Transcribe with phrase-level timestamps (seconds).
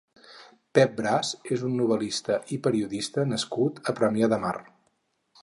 [0.77, 4.57] Pep Bras és un novel·lista i periodista nascut a Premià de Mar.